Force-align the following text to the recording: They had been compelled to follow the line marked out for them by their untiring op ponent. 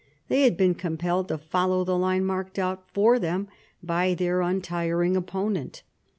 They 0.29 0.41
had 0.41 0.57
been 0.57 0.73
compelled 0.73 1.27
to 1.27 1.37
follow 1.37 1.83
the 1.83 1.95
line 1.95 2.25
marked 2.25 2.57
out 2.57 2.85
for 2.91 3.19
them 3.19 3.47
by 3.83 4.15
their 4.15 4.41
untiring 4.41 5.15
op 5.15 5.27
ponent. 5.29 5.83